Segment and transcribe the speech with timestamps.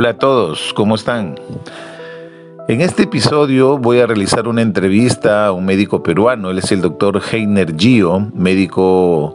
[0.00, 1.34] Hola a todos, ¿cómo están?
[2.68, 6.52] En este episodio voy a realizar una entrevista a un médico peruano.
[6.52, 9.34] Él es el doctor Heiner Gio, médico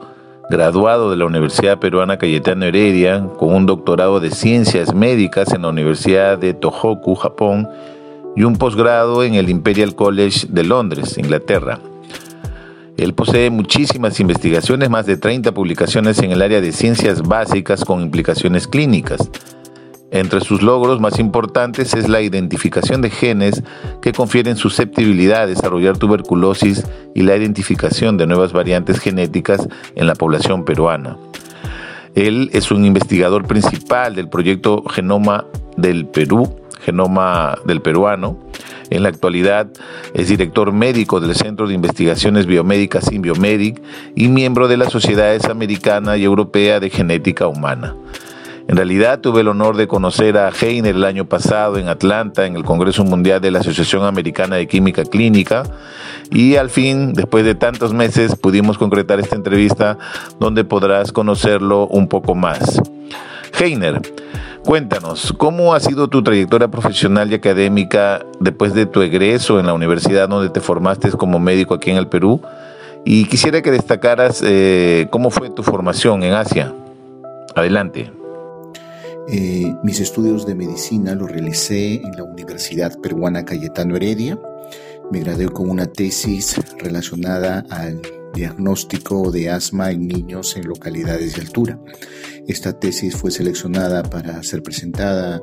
[0.49, 5.67] graduado de la Universidad Peruana Cayetano Heredia, con un doctorado de ciencias médicas en la
[5.67, 7.67] Universidad de Tohoku, Japón,
[8.37, 11.79] y un posgrado en el Imperial College de Londres, Inglaterra.
[12.95, 17.99] Él posee muchísimas investigaciones, más de 30 publicaciones en el área de ciencias básicas con
[17.99, 19.29] implicaciones clínicas.
[20.13, 23.63] Entre sus logros más importantes es la identificación de genes
[23.99, 30.13] que confieren susceptibilidad a desarrollar tuberculosis y la identificación de nuevas variantes genéticas en la
[30.13, 31.17] población peruana.
[32.13, 35.45] Él es un investigador principal del proyecto Genoma
[35.77, 38.37] del Perú, Genoma del Peruano.
[38.91, 39.67] En la actualidad
[40.13, 43.81] es director médico del Centro de Investigaciones Biomédicas Inbiomedic
[44.15, 47.95] y miembro de las Sociedades Americana y Europea de Genética Humana.
[48.67, 52.55] En realidad tuve el honor de conocer a Heiner el año pasado en Atlanta, en
[52.55, 55.63] el Congreso Mundial de la Asociación Americana de Química Clínica,
[56.31, 59.97] y al fin, después de tantos meses, pudimos concretar esta entrevista
[60.39, 62.81] donde podrás conocerlo un poco más.
[63.59, 64.01] Heiner,
[64.63, 69.73] cuéntanos, ¿cómo ha sido tu trayectoria profesional y académica después de tu egreso en la
[69.73, 72.41] universidad donde te formaste como médico aquí en el Perú?
[73.05, 76.73] Y quisiera que destacaras eh, cómo fue tu formación en Asia.
[77.55, 78.22] Adelante.
[79.27, 84.37] Eh, mis estudios de medicina los realicé en la Universidad Peruana Cayetano Heredia.
[85.11, 88.01] Me gradué con una tesis relacionada al
[88.33, 91.79] diagnóstico de asma en niños en localidades de altura.
[92.47, 95.41] Esta tesis fue seleccionada para ser presentada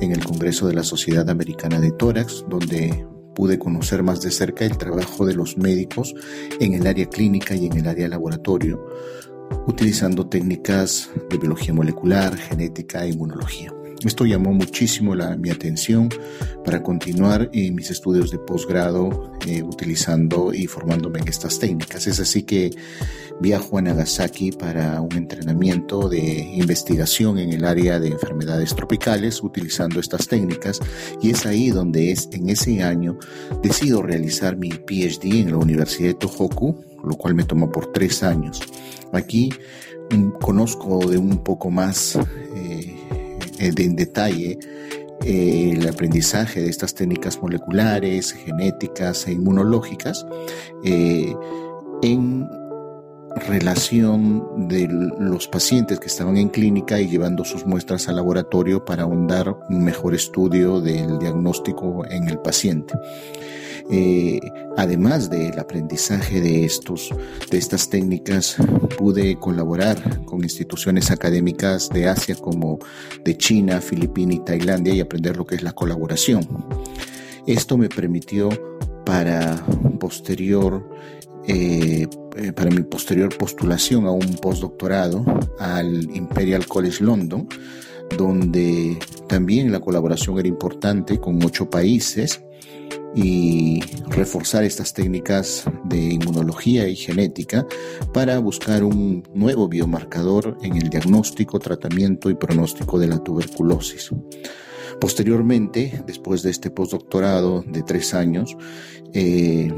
[0.00, 4.64] en el Congreso de la Sociedad Americana de Tórax, donde pude conocer más de cerca
[4.64, 6.14] el trabajo de los médicos
[6.58, 8.84] en el área clínica y en el área laboratorio
[9.66, 13.72] utilizando técnicas de biología molecular, genética e inmunología.
[14.04, 16.08] Esto llamó muchísimo la, mi atención
[16.64, 22.06] para continuar en mis estudios de posgrado eh, utilizando y formándome en estas técnicas.
[22.06, 22.70] Es así que
[23.40, 26.20] viajo a Nagasaki para un entrenamiento de
[26.54, 30.80] investigación en el área de enfermedades tropicales utilizando estas técnicas
[31.22, 33.18] y es ahí donde es en ese año
[33.62, 38.22] decido realizar mi PhD en la Universidad de Tohoku, lo cual me tomó por tres
[38.22, 38.60] años.
[39.12, 39.50] Aquí
[40.10, 42.69] mm, conozco de un poco más eh,
[43.60, 44.58] eh, en detalle
[45.24, 50.26] eh, el aprendizaje de estas técnicas moleculares, genéticas e inmunológicas
[52.02, 52.48] en
[53.36, 59.04] relación de los pacientes que estaban en clínica y llevando sus muestras al laboratorio para
[59.04, 62.94] ahondar un mejor estudio del diagnóstico en el paciente.
[63.92, 64.40] Eh,
[64.76, 67.10] además del aprendizaje de, estos,
[67.50, 68.56] de estas técnicas,
[68.96, 72.78] pude colaborar con instituciones académicas de Asia como
[73.24, 76.46] de China, Filipinas y Tailandia y aprender lo que es la colaboración.
[77.46, 78.48] Esto me permitió
[79.04, 79.56] para
[79.98, 80.88] posterior
[81.48, 85.24] eh, eh, para mi posterior postulación a un postdoctorado
[85.58, 87.48] al Imperial College London,
[88.16, 88.98] donde
[89.28, 92.42] también la colaboración era importante con ocho países
[93.14, 97.66] y reforzar estas técnicas de inmunología y genética
[98.12, 104.10] para buscar un nuevo biomarcador en el diagnóstico, tratamiento y pronóstico de la tuberculosis.
[105.00, 108.56] Posteriormente, después de este postdoctorado de tres años,
[109.14, 109.72] eh,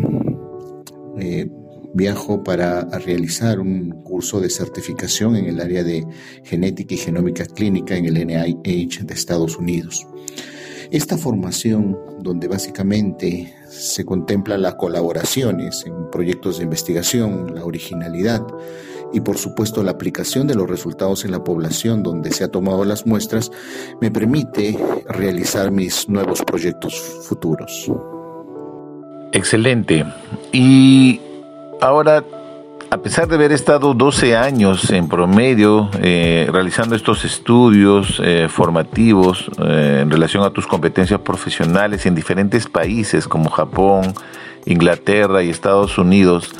[1.18, 1.48] eh,
[1.94, 6.06] viajo para realizar un curso de certificación en el área de
[6.44, 10.06] genética y genómica clínica en el NIH de Estados Unidos.
[10.90, 18.42] Esta formación, donde básicamente se contempla las colaboraciones en proyectos de investigación, la originalidad
[19.12, 22.84] y por supuesto la aplicación de los resultados en la población donde se ha tomado
[22.84, 23.50] las muestras,
[24.00, 27.90] me permite realizar mis nuevos proyectos futuros.
[29.32, 30.04] Excelente.
[30.52, 31.20] Y
[31.82, 32.24] ahora
[32.90, 39.50] a pesar de haber estado 12 años en promedio eh, realizando estos estudios eh, formativos
[39.58, 44.14] eh, en relación a tus competencias profesionales en diferentes países como Japón,
[44.66, 46.52] Inglaterra y Estados Unidos,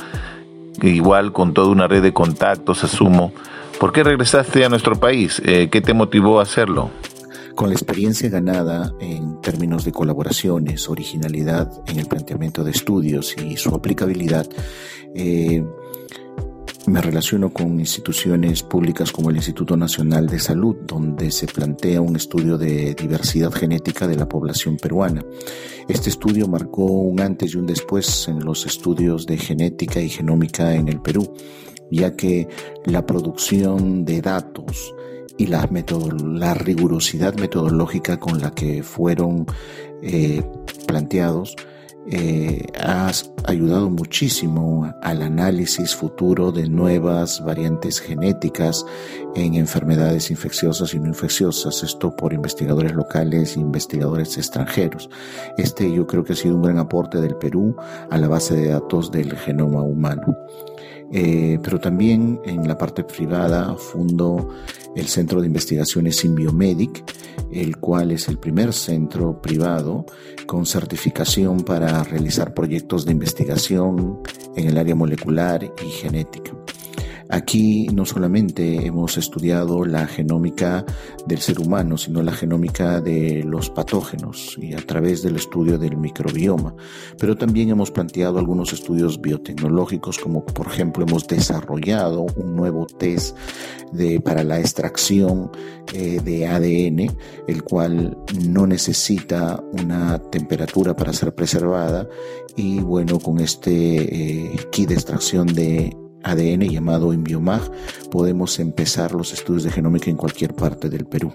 [0.81, 3.31] igual con toda una red de contactos, asumo.
[3.79, 5.41] ¿Por qué regresaste a nuestro país?
[5.45, 6.89] Eh, ¿Qué te motivó a hacerlo?
[7.55, 13.57] Con la experiencia ganada en términos de colaboraciones, originalidad en el planteamiento de estudios y
[13.57, 14.47] su aplicabilidad,
[15.13, 15.63] eh,
[16.85, 22.15] me relaciono con instituciones públicas como el Instituto Nacional de Salud, donde se plantea un
[22.15, 25.23] estudio de diversidad genética de la población peruana.
[25.87, 30.75] Este estudio marcó un antes y un después en los estudios de genética y genómica
[30.75, 31.33] en el Perú,
[31.89, 32.49] ya que
[32.85, 34.93] la producción de datos
[35.37, 35.69] y la,
[36.23, 39.45] la rigurosidad metodológica con la que fueron
[40.01, 40.43] eh,
[40.87, 41.55] planteados
[42.05, 48.85] eh, has ayudado muchísimo al análisis futuro de nuevas variantes genéticas
[49.35, 55.09] en enfermedades infecciosas y no infecciosas, esto por investigadores locales e investigadores extranjeros.
[55.57, 57.75] Este yo creo que ha sido un gran aporte del Perú
[58.09, 60.37] a la base de datos del genoma humano.
[61.11, 64.49] Eh, pero también en la parte privada fundo
[64.95, 67.03] el Centro de Investigaciones Symbiomedic,
[67.51, 70.05] el cual es el primer centro privado
[70.45, 74.19] con certificación para realizar proyectos de investigación
[74.55, 76.51] en el área molecular y genética.
[77.33, 80.85] Aquí no solamente hemos estudiado la genómica
[81.25, 85.97] del ser humano, sino la genómica de los patógenos y a través del estudio del
[85.97, 86.75] microbioma,
[87.17, 93.35] pero también hemos planteado algunos estudios biotecnológicos, como por ejemplo hemos desarrollado un nuevo test
[94.23, 95.49] para la extracción
[95.91, 98.15] eh, de ADN, el cual
[98.47, 102.07] no necesita una temperatura para ser preservada
[102.55, 107.61] y bueno, con este eh, kit de extracción de ADN llamado Inbiomag,
[108.09, 111.33] podemos empezar los estudios de genómica en cualquier parte del Perú.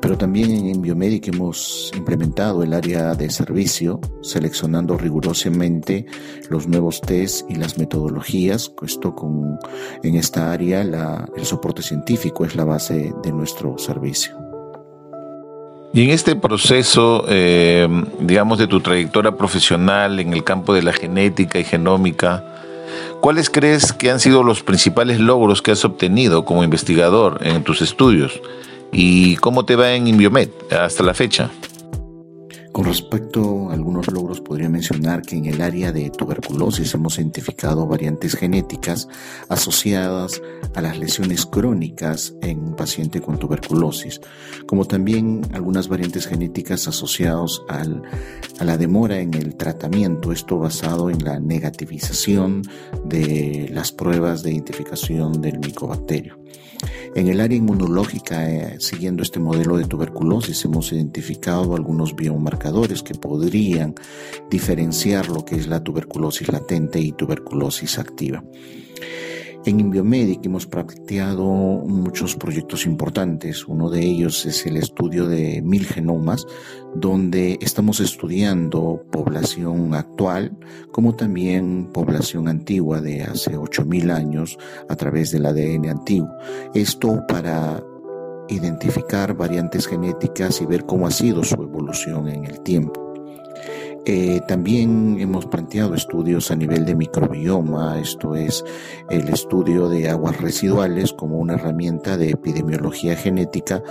[0.00, 6.06] Pero también en Inbiomedic hemos implementado el área de servicio, seleccionando rigurosamente
[6.48, 8.72] los nuevos test y las metodologías.
[8.82, 9.58] Esto con,
[10.02, 14.36] en esta área el soporte científico es la base de nuestro servicio.
[15.92, 17.88] Y en este proceso, eh,
[18.20, 22.47] digamos, de tu trayectoria profesional en el campo de la genética y genómica,
[23.20, 27.82] ¿Cuáles crees que han sido los principales logros que has obtenido como investigador en tus
[27.82, 28.40] estudios?
[28.92, 31.50] ¿Y cómo te va en Inviomed hasta la fecha?
[32.72, 37.86] Con respecto a algunos logros, podría mencionar que en el área de tuberculosis hemos identificado
[37.86, 39.08] variantes genéticas
[39.48, 40.40] asociadas
[40.74, 44.20] a las lesiones crónicas en un paciente con tuberculosis,
[44.66, 51.24] como también algunas variantes genéticas asociadas a la demora en el tratamiento, esto basado en
[51.24, 52.62] la negativización
[53.04, 56.38] de las pruebas de identificación del micobacterio.
[57.18, 63.16] En el área inmunológica, eh, siguiendo este modelo de tuberculosis, hemos identificado algunos biomarcadores que
[63.16, 63.96] podrían
[64.48, 68.44] diferenciar lo que es la tuberculosis latente y tuberculosis activa.
[69.64, 73.66] En Inbiomedic hemos practicado muchos proyectos importantes.
[73.66, 76.46] Uno de ellos es el estudio de mil genomas,
[76.94, 80.56] donde estamos estudiando población actual
[80.92, 84.58] como también población antigua de hace 8.000 años
[84.88, 86.30] a través del ADN antiguo.
[86.72, 87.82] Esto para
[88.48, 93.07] identificar variantes genéticas y ver cómo ha sido su evolución en el tiempo.
[94.10, 98.64] Eh, también hemos planteado estudios a nivel de microbioma, esto es
[99.10, 103.82] el estudio de aguas residuales como una herramienta de epidemiología genética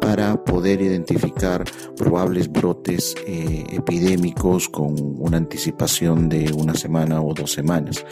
[0.00, 1.62] para poder identificar
[1.94, 8.02] probables brotes eh, epidémicos con una anticipación de una semana o dos semanas.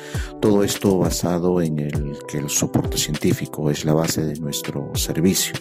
[0.42, 5.54] Todo esto basado en el que el soporte científico es la base de nuestro servicio.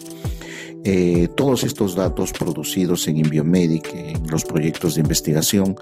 [0.84, 5.76] Eh, todos estos datos producidos en Inbiomedic, en los proyectos de investigación,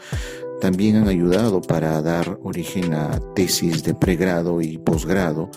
[0.63, 5.51] también han ayudado para dar origen a tesis de pregrado y posgrado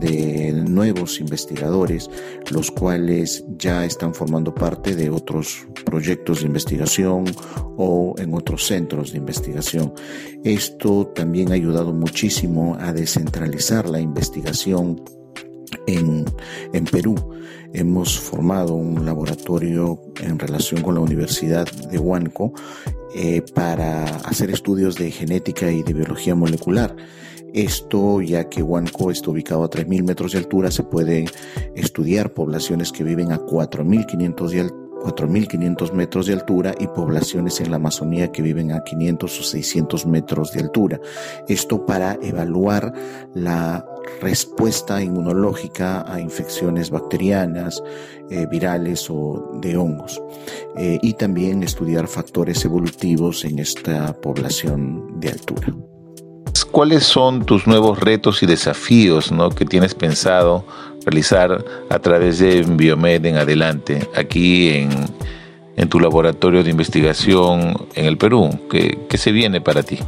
[0.00, 2.08] de nuevos investigadores,
[2.50, 7.26] los cuales ya están formando parte de otros proyectos de investigación
[7.76, 9.92] o en otros centros de investigación.
[10.42, 15.02] Esto también ha ayudado muchísimo a descentralizar la investigación
[15.86, 16.24] en,
[16.72, 17.14] en, Perú.
[17.78, 22.54] Hemos formado un laboratorio en relación con la Universidad de Huanco
[23.14, 26.96] eh, para hacer estudios de genética y de biología molecular.
[27.52, 31.26] Esto, ya que Huanco está ubicado a 3.000 metros de altura, se puede
[31.74, 37.70] estudiar poblaciones que viven a 4.500 de altura 4.500 metros de altura y poblaciones en
[37.70, 41.00] la Amazonía que viven a 500 o 600 metros de altura.
[41.48, 42.92] Esto para evaluar
[43.34, 43.86] la
[44.20, 47.82] respuesta inmunológica a infecciones bacterianas,
[48.30, 50.20] eh, virales o de hongos.
[50.76, 55.74] Eh, y también estudiar factores evolutivos en esta población de altura.
[56.76, 59.48] ¿cuáles son tus nuevos retos y desafíos ¿no?
[59.48, 60.62] que tienes pensado
[61.06, 64.90] realizar a través de Biomed en adelante, aquí en,
[65.76, 68.50] en tu laboratorio de investigación en el Perú?
[68.70, 69.98] ¿Qué, qué se viene para ti?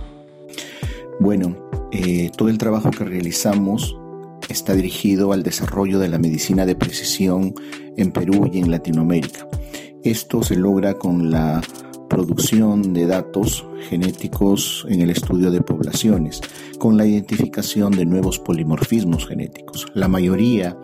[1.21, 1.57] Bueno,
[1.92, 3.97] eh, todo el trabajo que realizamos
[4.49, 7.54] está dirigido al desarrollo de la medicina de precisión
[7.97, 9.47] en Perú y en Latinoamérica.
[10.04, 11.61] Esto se logra con la
[12.08, 16.40] producción de datos genéticos en el estudio de poblaciones,
[16.78, 19.86] con la identificación de nuevos polimorfismos genéticos.
[19.94, 20.76] La mayoría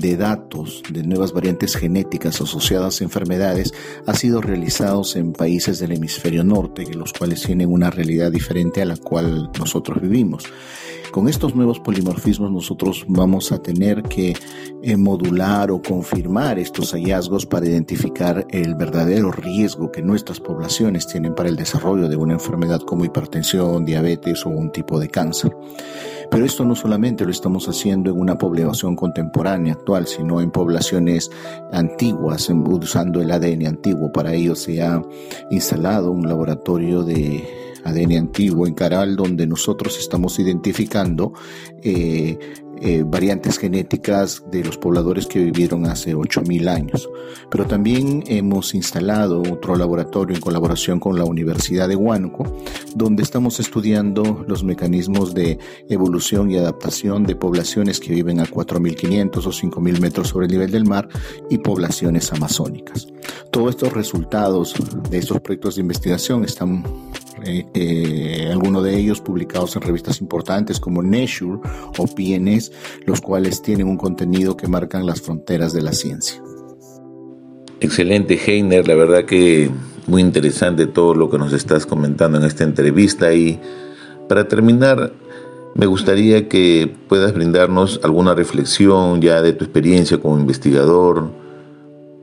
[0.00, 3.72] de datos de nuevas variantes genéticas asociadas a enfermedades
[4.06, 8.86] ha sido realizados en países del hemisferio norte, los cuales tienen una realidad diferente a
[8.86, 10.44] la cual nosotros vivimos.
[11.12, 14.34] Con estos nuevos polimorfismos nosotros vamos a tener que
[14.82, 21.34] eh, modular o confirmar estos hallazgos para identificar el verdadero riesgo que nuestras poblaciones tienen
[21.34, 25.52] para el desarrollo de una enfermedad como hipertensión, diabetes o un tipo de cáncer.
[26.30, 31.30] Pero esto no solamente lo estamos haciendo en una población contemporánea actual, sino en poblaciones
[31.72, 34.12] antiguas, usando el ADN antiguo.
[34.12, 35.02] Para ello se ha
[35.50, 37.44] instalado un laboratorio de
[37.84, 41.32] ADN antiguo en Caral, donde nosotros estamos identificando
[41.82, 42.38] eh,
[42.80, 47.08] eh, variantes genéticas de los pobladores que vivieron hace 8.000 años.
[47.50, 52.44] Pero también hemos instalado otro laboratorio en colaboración con la Universidad de Huánuco,
[52.94, 55.58] donde estamos estudiando los mecanismos de
[55.88, 60.70] evolución y adaptación de poblaciones que viven a 4.500 o 5.000 metros sobre el nivel
[60.70, 61.08] del mar
[61.48, 63.08] y poblaciones amazónicas.
[63.50, 64.74] Todos estos resultados
[65.10, 66.84] de estos proyectos de investigación están
[67.44, 71.60] eh, eh, algunos de ellos publicados en revistas importantes como Nature
[71.98, 72.72] o PNS,
[73.06, 76.42] los cuales tienen un contenido que marcan las fronteras de la ciencia.
[77.80, 79.70] Excelente, Heiner, la verdad que
[80.06, 83.32] muy interesante todo lo que nos estás comentando en esta entrevista.
[83.32, 83.58] Y
[84.28, 85.12] para terminar,
[85.74, 91.30] me gustaría que puedas brindarnos alguna reflexión ya de tu experiencia como investigador,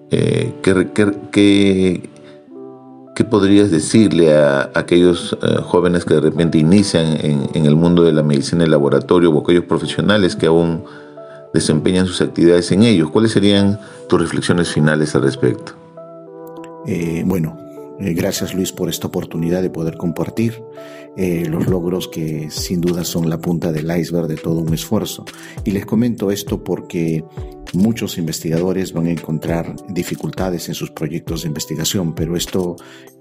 [0.09, 2.09] eh, ¿Qué
[3.23, 8.23] podrías decirle a, aquellos eh, jóvenes que de repente inician en, el mundo de la
[8.23, 10.83] medicina en laboratorio o aquellos profesionales que aún
[11.53, 13.09] desempeñan sus actividades en ellos?
[13.09, 15.73] ¿Cuáles serían tus reflexiones finales al respecto?
[16.85, 17.57] Eh, bueno,
[17.99, 20.63] eh, gracias Luis por esta oportunidad de poder compartir
[21.17, 25.25] los logros que sin duda son la punta del iceberg de todo un esfuerzo.
[25.63, 27.23] Y les comento esto porque
[27.73, 32.77] Muchos investigadores van a encontrar dificultades en sus proyectos de investigación, pero esto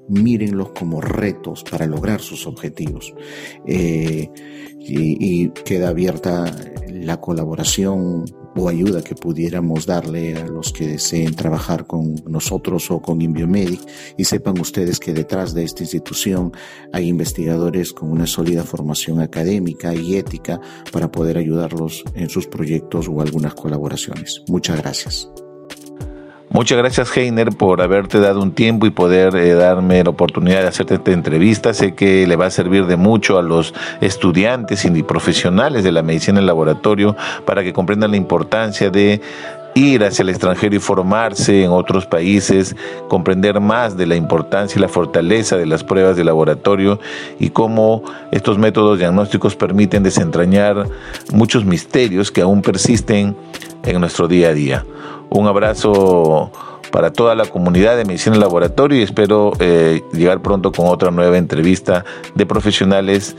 [0.08, 3.12] mírenlos como retos para lograr sus objetivos.
[3.66, 4.30] Eh,
[4.78, 6.44] y, queda abierta
[6.88, 8.24] la colaboración
[8.56, 13.80] o ayuda que pudiéramos darle a los que deseen trabajar con nosotros o con Inbiomedic
[14.16, 16.52] y sepan ustedes que detrás de esta institución
[16.92, 20.60] hay investigadores con una sólida formación académica y ética
[20.92, 24.42] para poder ayudarlos en sus proyectos o algunas colaboraciones.
[24.48, 25.45] Muchas gracias.
[26.56, 30.68] Muchas gracias Heiner por haberte dado un tiempo y poder eh, darme la oportunidad de
[30.68, 31.74] hacerte esta entrevista.
[31.74, 36.02] Sé que le va a servir de mucho a los estudiantes y profesionales de la
[36.02, 39.20] medicina en laboratorio para que comprendan la importancia de
[39.74, 42.74] ir hacia el extranjero y formarse en otros países,
[43.08, 46.98] comprender más de la importancia y la fortaleza de las pruebas de laboratorio
[47.38, 50.88] y cómo estos métodos diagnósticos permiten desentrañar
[51.34, 53.36] muchos misterios que aún persisten
[53.82, 54.86] en nuestro día a día.
[55.36, 56.50] Un abrazo
[56.90, 61.36] para toda la comunidad de medicina laboratorio y espero eh, llegar pronto con otra nueva
[61.36, 63.36] entrevista de profesionales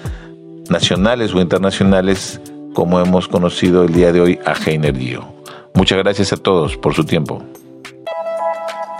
[0.69, 2.39] nacionales o internacionales
[2.75, 5.25] como hemos conocido el día de hoy a Heiner Dio.
[5.73, 7.41] Muchas gracias a todos por su tiempo.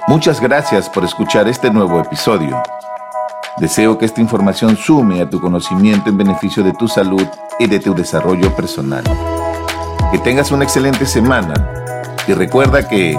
[0.08, 2.60] Muchas gracias por escuchar este nuevo episodio.
[3.58, 7.26] Deseo que esta información sume a tu conocimiento en beneficio de tu salud
[7.60, 9.04] y de tu desarrollo personal.
[10.12, 11.86] Que tengas una excelente semana
[12.28, 13.18] y recuerda que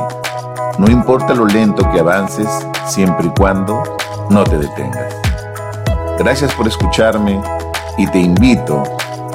[0.78, 2.48] no importa lo lento que avances,
[2.86, 3.82] siempre y cuando
[4.30, 5.14] no te detengas.
[6.18, 7.40] Gracias por escucharme
[7.96, 8.82] y te invito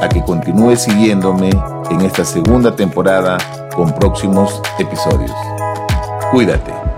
[0.02, 1.50] a que continúes siguiéndome
[1.90, 3.38] en esta segunda temporada
[3.76, 5.32] con próximos episodios.
[6.32, 6.93] Cuídate.